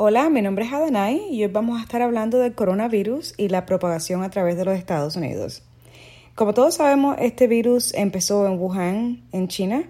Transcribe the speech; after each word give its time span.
Hola, 0.00 0.30
mi 0.30 0.42
nombre 0.42 0.64
es 0.64 0.72
Adanay 0.72 1.26
y 1.28 1.42
hoy 1.42 1.50
vamos 1.50 1.76
a 1.76 1.82
estar 1.82 2.02
hablando 2.02 2.38
del 2.38 2.54
coronavirus 2.54 3.34
y 3.36 3.48
la 3.48 3.66
propagación 3.66 4.22
a 4.22 4.30
través 4.30 4.56
de 4.56 4.64
los 4.64 4.78
Estados 4.78 5.16
Unidos. 5.16 5.64
Como 6.36 6.54
todos 6.54 6.76
sabemos, 6.76 7.16
este 7.18 7.48
virus 7.48 7.92
empezó 7.94 8.46
en 8.46 8.60
Wuhan, 8.60 9.24
en 9.32 9.48
China, 9.48 9.82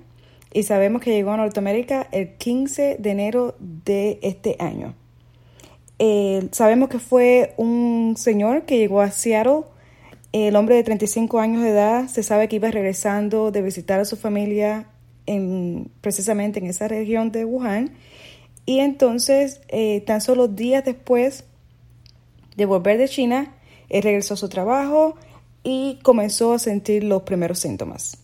y 0.50 0.62
sabemos 0.62 1.02
que 1.02 1.10
llegó 1.10 1.32
a 1.32 1.36
Norteamérica 1.36 2.08
el 2.10 2.36
15 2.36 2.96
de 2.98 3.10
enero 3.10 3.54
de 3.60 4.18
este 4.22 4.56
año. 4.60 4.94
Eh, 5.98 6.48
sabemos 6.52 6.88
que 6.88 7.00
fue 7.00 7.52
un 7.58 8.14
señor 8.16 8.62
que 8.62 8.78
llegó 8.78 9.02
a 9.02 9.10
Seattle, 9.10 9.64
el 10.32 10.56
hombre 10.56 10.76
de 10.76 10.84
35 10.84 11.38
años 11.38 11.62
de 11.62 11.68
edad, 11.68 12.08
se 12.08 12.22
sabe 12.22 12.48
que 12.48 12.56
iba 12.56 12.70
regresando 12.70 13.50
de 13.50 13.60
visitar 13.60 14.00
a 14.00 14.06
su 14.06 14.16
familia 14.16 14.86
en, 15.26 15.90
precisamente 16.00 16.60
en 16.60 16.66
esa 16.66 16.88
región 16.88 17.30
de 17.30 17.44
Wuhan, 17.44 17.90
y 18.68 18.80
entonces 18.80 19.62
eh, 19.68 20.02
tan 20.02 20.20
solo 20.20 20.46
días 20.46 20.84
después 20.84 21.44
de 22.54 22.66
volver 22.66 22.98
de 22.98 23.08
China, 23.08 23.56
él 23.88 24.02
regresó 24.02 24.34
a 24.34 24.36
su 24.36 24.50
trabajo 24.50 25.14
y 25.64 25.98
comenzó 26.02 26.52
a 26.52 26.58
sentir 26.58 27.02
los 27.02 27.22
primeros 27.22 27.60
síntomas. 27.60 28.18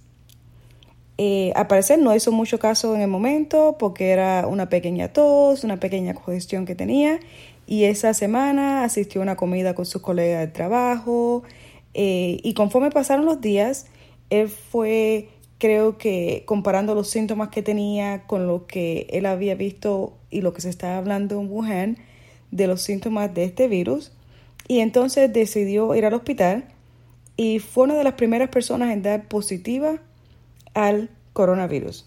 Eh, 1.17 1.51
al 1.55 1.67
parecer 1.67 1.99
no 1.99 2.15
hizo 2.15 2.31
mucho 2.31 2.59
caso 2.59 2.95
en 2.95 3.01
el 3.01 3.09
momento 3.09 3.77
porque 3.79 4.11
era 4.11 4.47
una 4.47 4.69
pequeña 4.69 5.15
tos, 5.15 5.65
una 5.65 5.81
pequeña 5.81 6.13
congestión 6.13 6.67
que 6.67 6.75
tenía 6.75 7.21
y 7.67 7.85
esa 7.85 8.13
semana 8.13 8.85
asistió 8.85 9.23
a 9.23 9.25
una 9.25 9.37
comida 9.37 9.75
con 9.75 9.87
sus 9.87 10.03
colegas 10.03 10.41
de 10.41 10.49
trabajo 10.49 11.43
eh, 11.95 12.37
y 12.43 12.53
conforme 12.53 12.91
pasaron 12.91 13.25
los 13.25 13.41
días, 13.41 13.87
él 14.29 14.49
fue, 14.49 15.31
creo 15.57 15.97
que 15.97 16.43
comparando 16.45 16.95
los 16.95 17.09
síntomas 17.09 17.49
que 17.49 17.63
tenía 17.63 18.27
con 18.27 18.47
lo 18.47 18.67
que 18.67 19.07
él 19.09 19.25
había 19.25 19.55
visto 19.55 20.19
y 20.35 20.41
lo 20.41 20.53
que 20.53 20.61
se 20.61 20.69
estaba 20.69 20.99
hablando 20.99 21.41
en 21.41 21.51
Wuhan 21.51 21.97
de 22.51 22.67
los 22.67 22.83
síntomas 22.83 23.33
de 23.33 23.45
este 23.45 23.69
virus. 23.69 24.13
Y 24.67 24.81
entonces 24.81 25.33
decidió 25.33 25.95
ir 25.95 26.05
al 26.05 26.15
hospital 26.15 26.65
y 27.37 27.61
fue 27.61 27.85
una 27.85 27.95
de 27.95 28.05
las 28.05 28.15
primeras 28.15 28.49
personas 28.49 28.93
en 28.93 29.03
dar 29.03 29.29
positiva 29.29 29.99
al 30.75 31.11
coronavirus. 31.33 32.07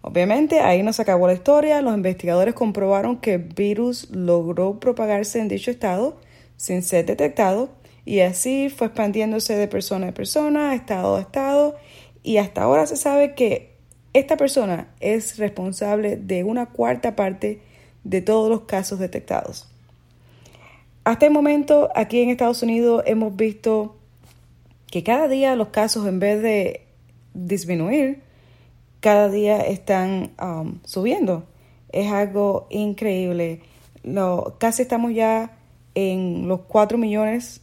Obviamente 0.00 0.60
ahí 0.60 0.82
no 0.82 0.92
se 0.92 1.02
acabó 1.02 1.28
la 1.28 1.34
historia, 1.34 1.80
los 1.80 1.94
investigadores 1.94 2.54
comprobaron 2.54 3.18
que 3.18 3.34
el 3.34 3.42
virus 3.42 4.10
logró 4.10 4.80
propagarse 4.80 5.38
en 5.38 5.48
dicho 5.48 5.70
estado 5.70 6.18
sin 6.56 6.82
ser 6.82 7.06
detectado 7.06 7.70
y 8.04 8.20
así 8.20 8.68
fue 8.68 8.88
expandiéndose 8.88 9.54
de 9.56 9.68
persona 9.68 10.08
a 10.08 10.14
persona, 10.14 10.74
estado 10.74 11.16
a 11.16 11.20
estado. 11.20 11.76
Y 12.24 12.38
hasta 12.38 12.62
ahora 12.62 12.86
se 12.86 12.96
sabe 12.96 13.34
que 13.34 13.71
esta 14.12 14.36
persona 14.36 14.88
es 15.00 15.38
responsable 15.38 16.16
de 16.16 16.44
una 16.44 16.66
cuarta 16.66 17.16
parte 17.16 17.60
de 18.04 18.20
todos 18.20 18.50
los 18.50 18.62
casos 18.62 18.98
detectados. 18.98 19.68
Hasta 21.04 21.26
el 21.26 21.32
momento 21.32 21.90
aquí 21.94 22.20
en 22.20 22.30
Estados 22.30 22.62
Unidos 22.62 23.02
hemos 23.06 23.34
visto 23.34 23.96
que 24.86 25.02
cada 25.02 25.28
día 25.28 25.56
los 25.56 25.68
casos 25.68 26.06
en 26.06 26.20
vez 26.20 26.42
de 26.42 26.86
disminuir, 27.34 28.22
cada 29.00 29.28
día 29.28 29.58
están 29.60 30.32
um, 30.40 30.78
subiendo. 30.84 31.44
Es 31.90 32.12
algo 32.12 32.66
increíble. 32.70 33.62
Lo, 34.04 34.56
casi 34.58 34.82
estamos 34.82 35.12
ya 35.14 35.56
en 35.94 36.46
los 36.46 36.60
4 36.60 36.98
millones 36.98 37.62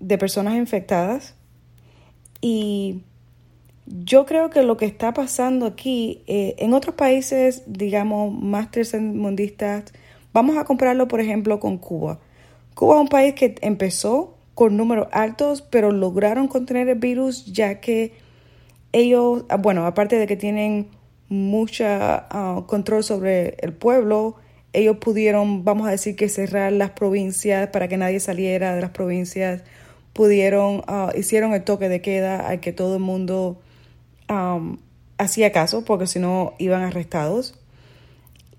de 0.00 0.18
personas 0.18 0.56
infectadas 0.56 1.34
y 2.40 3.02
yo 3.90 4.24
creo 4.24 4.50
que 4.50 4.62
lo 4.62 4.76
que 4.76 4.86
está 4.86 5.12
pasando 5.12 5.66
aquí, 5.66 6.22
eh, 6.28 6.54
en 6.58 6.74
otros 6.74 6.94
países, 6.94 7.64
digamos, 7.66 8.32
más 8.32 8.70
tercermundistas, 8.70 9.92
vamos 10.32 10.56
a 10.56 10.64
compararlo, 10.64 11.08
por 11.08 11.20
ejemplo, 11.20 11.58
con 11.58 11.76
Cuba. 11.76 12.20
Cuba 12.74 12.96
es 12.96 13.00
un 13.00 13.08
país 13.08 13.34
que 13.34 13.56
empezó 13.62 14.36
con 14.54 14.76
números 14.76 15.08
altos, 15.10 15.62
pero 15.62 15.90
lograron 15.90 16.46
contener 16.46 16.88
el 16.88 16.98
virus 16.98 17.46
ya 17.46 17.80
que 17.80 18.12
ellos, 18.92 19.44
ah, 19.48 19.56
bueno, 19.56 19.84
aparte 19.86 20.16
de 20.16 20.26
que 20.26 20.36
tienen 20.36 20.88
mucha 21.28 22.26
ah, 22.30 22.62
control 22.66 23.02
sobre 23.02 23.56
el 23.60 23.72
pueblo, 23.72 24.36
ellos 24.72 24.98
pudieron, 24.98 25.64
vamos 25.64 25.88
a 25.88 25.90
decir 25.90 26.14
que 26.14 26.28
cerrar 26.28 26.72
las 26.72 26.90
provincias 26.90 27.68
para 27.70 27.88
que 27.88 27.96
nadie 27.96 28.20
saliera 28.20 28.74
de 28.74 28.80
las 28.80 28.90
provincias, 28.90 29.64
pudieron, 30.12 30.78
uh, 30.88 31.10
hicieron 31.16 31.54
el 31.54 31.64
toque 31.64 31.88
de 31.88 32.00
queda 32.00 32.48
al 32.48 32.60
que 32.60 32.72
todo 32.72 32.96
el 32.96 33.02
mundo 33.02 33.60
hacía 35.18 35.52
caso, 35.52 35.84
porque 35.84 36.06
si 36.06 36.18
no 36.18 36.54
iban 36.58 36.82
arrestados. 36.82 37.54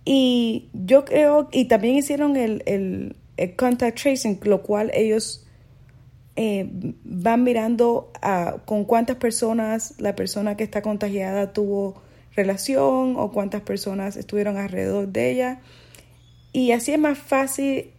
Y 0.06 0.70
yo 0.74 1.06
creo, 1.06 1.48
y 1.52 1.66
también 1.66 1.96
hicieron 1.96 2.36
el, 2.36 2.64
el, 2.66 3.16
contact 3.56 4.02
tracing, 4.02 4.40
lo 4.44 4.62
cual 4.62 4.92
ellos 4.94 5.48
eh, 6.36 6.68
van 7.04 7.44
mirando 7.44 8.12
a, 8.22 8.58
con 8.66 8.86
cuántas 8.86 9.18
personas 9.18 9.96
la 9.98 10.16
persona 10.16 10.58
que 10.58 10.64
está 10.64 10.82
contagiada 10.82 11.54
tuvo 11.54 12.02
relación 12.36 13.16
o 13.18 13.32
cuántas 13.32 13.62
personas 13.62 14.16
estuvieron 14.16 14.58
alrededor 14.58 15.08
de 15.08 15.32
ella. 15.32 15.60
Y 16.54 16.72
así 16.72 16.92
es 16.94 17.00
más 17.00 17.18
fácil 17.18 17.92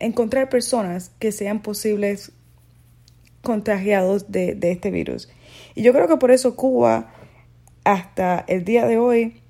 encontrar 0.00 0.48
personas 0.48 1.12
que 1.20 1.30
sean 1.30 1.62
posibles 1.62 2.32
contagiados 3.42 4.30
de, 4.32 4.54
de, 4.54 4.72
este 4.72 4.90
virus. 4.90 5.28
Y 5.74 5.82
yo 5.82 5.92
creo 5.92 6.08
que 6.08 6.16
por 6.16 6.30
eso 6.30 6.56
Cuba, 6.56 7.12
hasta 7.84 8.44
el 8.48 8.64
día 8.64 8.86
de 8.86 8.98
hoy, 8.98 9.40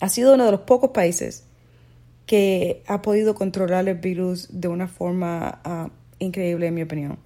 ha 0.00 0.08
sido 0.08 0.34
uno 0.34 0.44
de 0.44 0.50
los 0.50 0.60
pocos 0.60 0.90
países 0.90 1.44
que 2.26 2.82
ha 2.86 3.02
podido 3.02 3.34
controlar 3.34 3.88
el 3.88 3.96
virus 3.96 4.48
de 4.50 4.68
una 4.68 4.88
forma 4.88 5.60
uh, 5.64 5.90
increíble 6.18 6.66
en 6.66 6.74
mi 6.74 6.82
opinión. 6.82 7.18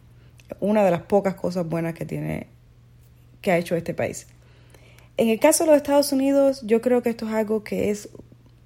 Una 0.61 0.85
de 0.85 0.91
las 0.91 1.03
pocas 1.03 1.35
cosas 1.35 1.69
buenas 1.69 1.95
que 1.95 2.05
tiene, 2.05 2.49
que 3.41 3.53
ha 3.53 3.59
hecho 3.59 3.77
este 3.77 3.95
país. 3.95 4.27
En 5.17 5.29
el 5.29 5.39
caso 5.39 5.65
de 5.65 5.71
los 5.71 5.77
Estados 5.77 6.13
Unidos, 6.13 6.63
yo 6.63 6.81
creo 6.81 7.03
que 7.03 7.11
esto 7.11 7.27
es 7.27 7.35
algo 7.35 7.65
que 7.65 7.91
es, 7.91 8.09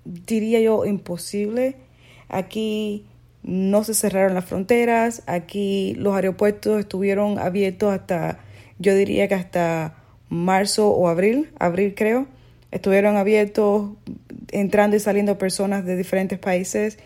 diría 0.04 0.60
yo, 0.60 0.84
imposible. 0.84 1.76
Aquí 2.28 3.06
no 3.42 3.84
se 3.84 3.94
cerraron 3.94 4.34
las 4.34 4.44
fronteras, 4.44 5.22
aquí 5.26 5.94
los 5.96 6.14
aeropuertos 6.14 6.78
estuvieron 6.78 7.38
abiertos 7.38 7.92
hasta, 7.92 8.38
yo 8.82 8.94
diría 8.94 9.28
que 9.28 9.34
hasta 9.34 9.96
marzo 10.28 10.90
o 10.90 11.08
abril, 11.08 11.50
abril 11.58 11.94
creo, 11.96 12.26
estuvieron 12.70 13.16
abiertos, 13.16 13.92
entrando 14.50 14.96
y 14.96 15.00
saliendo 15.00 15.38
personas 15.38 15.84
de 15.84 15.96
diferentes 15.96 16.38
países. 16.38 16.98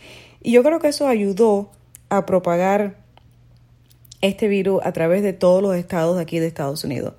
Y 0.42 0.52
yo 0.52 0.62
creo 0.62 0.80
que 0.80 0.88
eso 0.88 1.06
ayudó 1.06 1.70
a 2.08 2.24
propagar 2.24 2.96
este 4.20 4.48
virus 4.48 4.80
a 4.84 4.92
través 4.92 5.22
de 5.22 5.32
todos 5.32 5.62
los 5.62 5.76
estados 5.76 6.18
aquí 6.18 6.38
de 6.38 6.46
Estados 6.46 6.84
Unidos. 6.84 7.14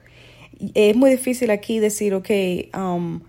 Es 0.73 0.96
muy 0.96 1.12
difícil 1.12 1.51
aquí 1.51 1.79
decir, 1.79 2.13
ok, 2.13 2.29
um, 2.75 3.22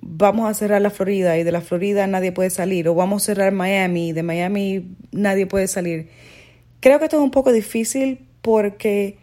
vamos 0.00 0.48
a 0.48 0.54
cerrar 0.54 0.80
la 0.80 0.90
Florida 0.90 1.36
y 1.38 1.42
de 1.42 1.52
la 1.52 1.60
Florida 1.60 2.06
nadie 2.06 2.30
puede 2.30 2.50
salir, 2.50 2.88
o 2.88 2.94
vamos 2.94 3.22
a 3.22 3.26
cerrar 3.26 3.52
Miami 3.52 4.10
y 4.10 4.12
de 4.12 4.22
Miami 4.22 4.96
nadie 5.10 5.46
puede 5.46 5.66
salir. 5.66 6.08
Creo 6.80 6.98
que 6.98 7.06
esto 7.06 7.16
es 7.16 7.22
un 7.22 7.32
poco 7.32 7.52
difícil 7.52 8.20
porque 8.42 9.16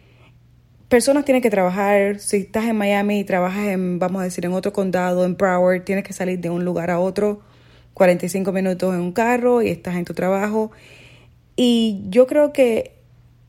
personas 0.88 1.24
tienen 1.24 1.42
que 1.42 1.50
trabajar. 1.50 2.18
Si 2.18 2.38
estás 2.38 2.64
en 2.64 2.76
Miami 2.76 3.20
y 3.20 3.24
trabajas 3.24 3.66
en, 3.66 3.98
vamos 3.98 4.20
a 4.20 4.24
decir, 4.24 4.44
en 4.44 4.52
otro 4.52 4.72
condado, 4.72 5.24
en 5.24 5.36
Broward, 5.36 5.82
tienes 5.84 6.04
que 6.04 6.12
salir 6.12 6.40
de 6.40 6.50
un 6.50 6.64
lugar 6.64 6.90
a 6.90 6.98
otro, 6.98 7.40
45 7.94 8.52
minutos 8.52 8.94
en 8.94 9.00
un 9.00 9.12
carro 9.12 9.62
y 9.62 9.68
estás 9.68 9.96
en 9.96 10.04
tu 10.04 10.14
trabajo. 10.14 10.70
Y 11.56 12.04
yo 12.08 12.26
creo 12.26 12.52
que 12.52 12.96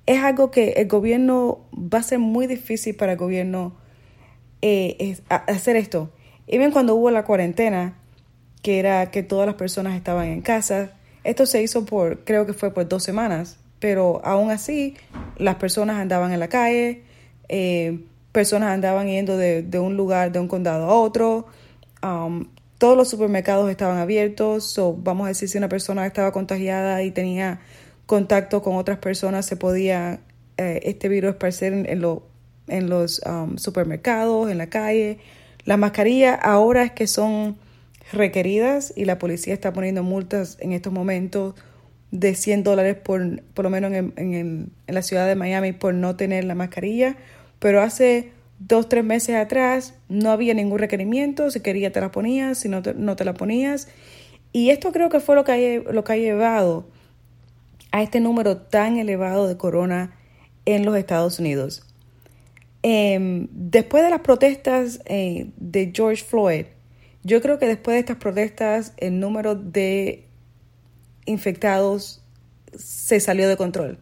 es 0.05 0.23
algo 0.23 0.51
que 0.51 0.69
el 0.77 0.87
gobierno 0.87 1.59
va 1.73 1.99
a 1.99 2.03
ser 2.03 2.19
muy 2.19 2.47
difícil 2.47 2.95
para 2.95 3.13
el 3.13 3.17
gobierno 3.17 3.75
eh, 4.61 5.17
hacer 5.29 5.75
esto. 5.75 6.09
Y 6.47 6.57
bien 6.57 6.71
cuando 6.71 6.95
hubo 6.95 7.11
la 7.11 7.25
cuarentena, 7.25 7.95
que 8.61 8.79
era 8.79 9.11
que 9.11 9.21
todas 9.21 9.45
las 9.45 9.55
personas 9.55 9.95
estaban 9.95 10.27
en 10.27 10.41
casa, 10.41 10.93
esto 11.25 11.45
se 11.45 11.61
hizo 11.61 11.85
por, 11.85 12.23
creo 12.23 12.45
que 12.45 12.53
fue 12.53 12.73
por 12.73 12.87
dos 12.87 13.03
semanas, 13.03 13.57
pero 13.79 14.21
aún 14.23 14.49
así 14.49 14.95
las 15.37 15.55
personas 15.55 15.97
andaban 15.97 16.31
en 16.31 16.39
la 16.39 16.47
calle, 16.47 17.03
eh, 17.49 17.99
personas 18.31 18.69
andaban 18.69 19.07
yendo 19.07 19.37
de, 19.37 19.65
un 19.79 19.97
lugar, 19.97 20.31
de 20.31 20.39
un 20.39 20.47
condado 20.47 20.85
a 20.85 20.93
otro, 20.93 21.47
um, 22.03 22.45
todos 22.77 22.95
los 22.95 23.09
supermercados 23.09 23.69
estaban 23.71 23.97
abiertos, 23.97 24.77
o 24.77 24.93
vamos 24.93 25.25
a 25.25 25.29
decir 25.29 25.49
si 25.49 25.57
una 25.57 25.69
persona 25.69 26.05
estaba 26.05 26.31
contagiada 26.31 27.01
y 27.03 27.11
tenía 27.11 27.59
contacto 28.05 28.61
con 28.61 28.75
otras 28.75 28.99
personas, 28.99 29.45
se 29.45 29.55
podía 29.55 30.19
eh, 30.57 30.81
este 30.83 31.09
virus 31.09 31.31
esparcer 31.31 31.73
en, 31.73 31.87
en 32.67 32.89
los 32.89 33.21
um, 33.25 33.57
supermercados, 33.57 34.51
en 34.51 34.57
la 34.57 34.67
calle. 34.67 35.17
Las 35.65 35.79
mascarillas 35.79 36.39
ahora 36.41 36.83
es 36.83 36.91
que 36.91 37.07
son 37.07 37.57
requeridas 38.11 38.93
y 38.95 39.05
la 39.05 39.19
policía 39.19 39.53
está 39.53 39.73
poniendo 39.73 40.03
multas 40.03 40.57
en 40.61 40.71
estos 40.71 40.93
momentos 40.93 41.55
de 42.11 42.35
100 42.35 42.63
dólares 42.63 42.95
por, 42.95 43.41
por 43.53 43.63
lo 43.65 43.69
menos 43.69 43.91
en, 43.91 44.13
en, 44.15 44.71
en 44.87 44.95
la 44.95 45.01
ciudad 45.01 45.27
de 45.27 45.35
Miami 45.35 45.73
por 45.73 45.93
no 45.93 46.15
tener 46.15 46.45
la 46.45 46.55
mascarilla, 46.55 47.17
pero 47.59 47.81
hace 47.81 48.31
dos, 48.59 48.89
tres 48.89 49.03
meses 49.03 49.35
atrás 49.35 49.93
no 50.09 50.31
había 50.31 50.53
ningún 50.53 50.79
requerimiento, 50.79 51.51
si 51.51 51.59
quería 51.59 51.91
te 51.91 52.01
la 52.01 52.11
ponías, 52.11 52.59
si 52.59 52.69
no 52.69 52.81
te, 52.81 52.93
no 52.93 53.15
te 53.15 53.25
la 53.25 53.33
ponías. 53.33 53.87
Y 54.51 54.69
esto 54.69 54.91
creo 54.91 55.09
que 55.09 55.19
fue 55.19 55.35
lo 55.35 55.43
que, 55.43 55.83
ha, 55.87 55.91
lo 55.91 56.03
que 56.03 56.13
ha 56.13 56.17
llevado 56.17 56.87
a 57.91 58.01
este 58.01 58.19
número 58.19 58.57
tan 58.57 58.97
elevado 58.97 59.47
de 59.47 59.57
corona 59.57 60.15
en 60.65 60.85
los 60.85 60.95
Estados 60.97 61.39
Unidos. 61.39 61.83
Eh, 62.83 63.47
después 63.51 64.03
de 64.03 64.09
las 64.09 64.21
protestas 64.21 65.01
eh, 65.05 65.51
de 65.57 65.91
George 65.93 66.23
Floyd, 66.23 66.65
yo 67.23 67.41
creo 67.41 67.59
que 67.59 67.67
después 67.67 67.95
de 67.95 67.99
estas 67.99 68.17
protestas 68.17 68.93
el 68.97 69.19
número 69.19 69.55
de 69.55 70.25
infectados 71.25 72.23
se 72.77 73.19
salió 73.19 73.49
de 73.49 73.57
control. 73.57 73.99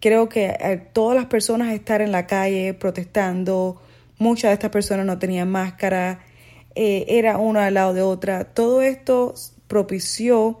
Creo 0.00 0.28
que 0.28 0.46
eh, 0.46 0.82
todas 0.92 1.16
las 1.16 1.26
personas 1.26 1.72
estar 1.72 2.00
en 2.00 2.10
la 2.10 2.26
calle 2.26 2.74
protestando, 2.74 3.80
muchas 4.18 4.50
de 4.50 4.54
estas 4.54 4.70
personas 4.70 5.04
no 5.04 5.18
tenían 5.18 5.50
máscara, 5.50 6.20
eh, 6.74 7.04
era 7.08 7.38
una 7.38 7.66
al 7.66 7.74
lado 7.74 7.92
de 7.92 8.02
otra. 8.02 8.44
Todo 8.44 8.80
esto 8.80 9.34
propició 9.66 10.60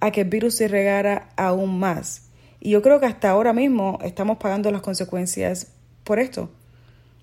a 0.00 0.10
que 0.10 0.22
el 0.22 0.28
virus 0.28 0.56
se 0.56 0.68
regara 0.68 1.28
aún 1.36 1.78
más. 1.78 2.28
Y 2.60 2.70
yo 2.70 2.82
creo 2.82 2.98
que 2.98 3.06
hasta 3.06 3.30
ahora 3.30 3.52
mismo 3.52 3.98
estamos 4.02 4.38
pagando 4.38 4.70
las 4.70 4.82
consecuencias 4.82 5.68
por 6.02 6.18
esto. 6.18 6.50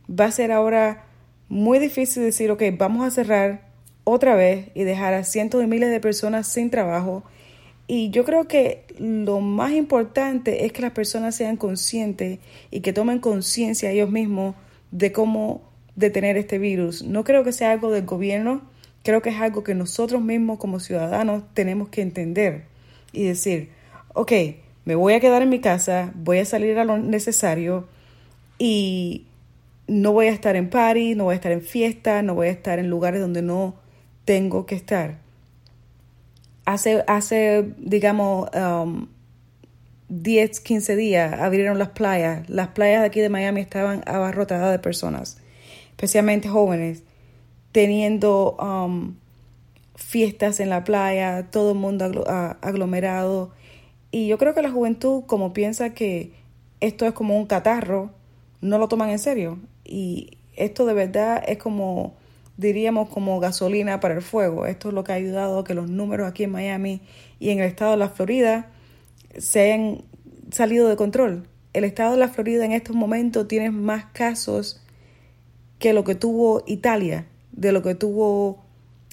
Va 0.10 0.26
a 0.26 0.32
ser 0.32 0.52
ahora 0.52 1.06
muy 1.50 1.80
difícil 1.80 2.24
decir, 2.24 2.50
ok, 2.50 2.64
vamos 2.78 3.06
a 3.06 3.12
cerrar 3.12 3.70
otra 4.04 4.36
vez 4.36 4.70
y 4.74 4.84
dejar 4.84 5.14
a 5.14 5.24
cientos 5.24 5.60
de 5.60 5.68
miles 5.68 5.92
de 5.92 6.00
personas 6.00 6.48
sin 6.48 6.70
trabajo 6.70 7.24
y 7.94 8.10
yo 8.10 8.24
creo 8.24 8.48
que 8.48 8.86
lo 9.00 9.42
más 9.42 9.74
importante 9.74 10.66
es 10.66 10.72
que 10.72 10.82
las 10.82 10.94
personas 10.94 11.36
sean 11.36 11.58
conscientes 11.58 12.40
y 12.70 12.80
que 12.80 12.94
tomen 12.94 13.20
conciencia 13.20 13.92
ellos 13.92 14.10
mismos 14.10 14.56
de 14.92 15.12
cómo 15.12 15.62
detener 15.98 16.38
este 16.38 16.58
virus. 16.58 17.04
No 17.04 17.26
creo 17.26 17.44
que 17.44 17.52
sea 17.52 17.74
algo 17.74 17.92
del 17.92 18.06
gobierno, 18.06 18.62
creo 19.04 19.22
que 19.22 19.32
es 19.32 19.42
algo 19.42 19.66
que 19.66 19.76
nosotros 19.76 20.22
mismos 20.22 20.58
como 20.58 20.80
ciudadanos 20.80 21.44
tenemos 21.54 21.90
que 21.90 22.02
entender 22.02 22.64
y 23.12 23.26
decir, 23.26 23.72
ok, 24.14 24.32
me 24.86 24.96
voy 24.96 25.16
a 25.16 25.20
quedar 25.20 25.42
en 25.42 25.50
mi 25.50 25.60
casa, 25.60 26.14
voy 26.16 26.38
a 26.38 26.46
salir 26.46 26.80
a 26.80 26.86
lo 26.86 26.98
necesario 26.98 27.90
y 28.58 29.26
no 29.88 30.14
voy 30.14 30.28
a 30.28 30.32
estar 30.32 30.56
en 30.56 30.70
party, 30.70 31.16
no 31.16 31.26
voy 31.26 31.34
a 31.34 31.36
estar 31.36 31.52
en 31.52 31.62
fiesta, 31.62 32.22
no 32.22 32.36
voy 32.36 32.48
a 32.48 32.52
estar 32.52 32.80
en 32.80 32.90
lugares 32.90 33.20
donde 33.20 33.42
no 33.42 33.76
tengo 34.24 34.66
que 34.66 34.76
estar 34.76 35.20
hace, 36.66 37.04
hace 37.08 37.74
digamos, 37.78 38.50
10, 40.10 40.60
um, 40.60 40.64
15 40.64 40.96
días 40.96 41.40
abrieron 41.40 41.80
las 41.80 41.90
playas. 41.90 42.50
Las 42.50 42.70
playas 42.70 43.02
de 43.02 43.08
aquí 43.08 43.20
de 43.22 43.30
Miami 43.30 43.62
estaban 43.62 44.04
abarrotadas 44.06 44.72
de 44.72 44.80
personas, 44.80 45.38
especialmente 45.90 46.50
jóvenes, 46.50 47.04
teniendo 47.72 48.58
um, 48.58 49.16
fiestas 49.96 50.60
en 50.60 50.70
la 50.70 50.84
playa, 50.84 51.48
todo 51.52 51.72
el 51.72 51.78
mundo 51.78 52.06
aglomerado. 52.62 53.52
Y 54.12 54.28
yo 54.28 54.38
creo 54.38 54.54
que 54.54 54.62
la 54.62 54.72
juventud, 54.72 55.24
como 55.26 55.54
piensa 55.54 55.94
que 55.94 56.34
esto 56.82 57.06
es 57.06 57.14
como 57.14 57.38
un 57.38 57.46
catarro, 57.46 58.12
no 58.60 58.78
lo 58.78 58.88
toman 58.88 59.10
en 59.10 59.20
serio. 59.20 59.60
Y 59.86 60.38
esto 60.56 60.86
de 60.86 60.94
verdad 60.94 61.44
es 61.48 61.58
como 61.58 62.16
diríamos 62.62 63.10
como 63.10 63.40
gasolina 63.40 64.00
para 64.00 64.14
el 64.14 64.22
fuego. 64.22 64.66
Esto 64.66 64.90
es 64.90 64.94
lo 64.94 65.04
que 65.04 65.12
ha 65.12 65.16
ayudado 65.16 65.60
a 65.60 65.64
que 65.64 65.74
los 65.74 65.90
números 65.90 66.30
aquí 66.30 66.44
en 66.44 66.52
Miami 66.52 67.02
y 67.40 67.50
en 67.50 67.60
el 67.60 67.66
estado 67.66 67.92
de 67.92 67.98
la 67.98 68.10
Florida 68.10 68.70
se 69.38 69.74
han 69.74 70.04
salido 70.52 70.88
de 70.88 70.96
control. 70.96 71.48
El 71.74 71.84
estado 71.84 72.12
de 72.12 72.18
la 72.18 72.30
Florida 72.30 72.64
en 72.64 72.72
estos 72.72 72.96
momentos 72.96 73.48
tiene 73.48 73.72
más 73.72 74.06
casos 74.14 74.82
que 75.80 75.94
lo 75.94 76.04
que 76.04 76.16
tuvo 76.16 76.64
Italia, 76.68 77.26
de 77.52 77.72
lo 77.72 77.82
que 77.82 77.96
tuvo 77.96 78.64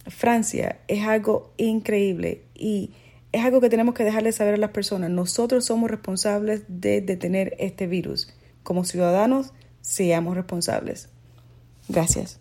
Francia. 0.07 0.79
Es 0.87 1.07
algo 1.07 1.53
increíble 1.57 2.43
y 2.55 2.91
es 3.33 3.45
algo 3.45 3.61
que 3.61 3.71
tenemos 3.71 3.95
que 3.95 4.05
dejarle 4.05 4.33
saber 4.33 4.55
a 4.55 4.59
las 4.59 4.71
personas. 4.71 5.11
Nosotros 5.11 5.65
somos 5.65 5.91
responsables 5.91 6.65
de 6.69 7.01
detener 7.01 7.57
este 7.59 7.87
virus. 7.87 8.35
Como 8.63 8.85
ciudadanos, 8.85 9.53
seamos 9.81 10.37
responsables. 10.37 11.09
Gracias. 11.89 12.41